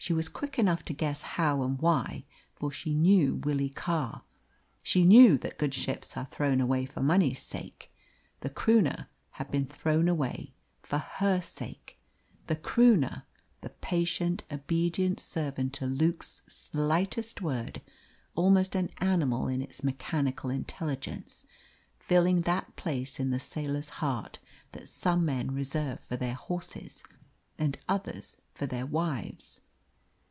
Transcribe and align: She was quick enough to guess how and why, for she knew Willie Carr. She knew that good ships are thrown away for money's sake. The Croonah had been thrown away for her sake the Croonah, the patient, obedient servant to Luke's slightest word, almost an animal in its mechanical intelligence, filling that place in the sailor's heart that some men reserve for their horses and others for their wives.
She 0.00 0.14
was 0.14 0.28
quick 0.30 0.58
enough 0.58 0.86
to 0.86 0.94
guess 0.94 1.20
how 1.20 1.60
and 1.62 1.78
why, 1.78 2.24
for 2.54 2.70
she 2.70 2.94
knew 2.94 3.34
Willie 3.34 3.68
Carr. 3.68 4.22
She 4.82 5.04
knew 5.04 5.36
that 5.38 5.58
good 5.58 5.74
ships 5.74 6.16
are 6.16 6.24
thrown 6.26 6.62
away 6.62 6.86
for 6.86 7.02
money's 7.02 7.42
sake. 7.42 7.92
The 8.40 8.48
Croonah 8.48 9.08
had 9.32 9.50
been 9.50 9.66
thrown 9.66 10.08
away 10.08 10.54
for 10.82 10.96
her 10.96 11.42
sake 11.42 11.98
the 12.46 12.56
Croonah, 12.56 13.26
the 13.60 13.68
patient, 13.68 14.44
obedient 14.50 15.20
servant 15.20 15.74
to 15.74 15.86
Luke's 15.86 16.40
slightest 16.48 17.42
word, 17.42 17.82
almost 18.34 18.74
an 18.74 18.88
animal 18.98 19.46
in 19.48 19.60
its 19.60 19.84
mechanical 19.84 20.48
intelligence, 20.48 21.44
filling 21.98 22.42
that 22.42 22.76
place 22.76 23.20
in 23.20 23.28
the 23.30 23.40
sailor's 23.40 23.88
heart 23.98 24.38
that 24.72 24.88
some 24.88 25.26
men 25.26 25.50
reserve 25.50 26.00
for 26.00 26.16
their 26.16 26.34
horses 26.34 27.02
and 27.58 27.76
others 27.88 28.38
for 28.54 28.64
their 28.64 28.86
wives. 28.86 29.60